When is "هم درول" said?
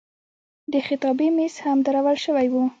1.65-2.17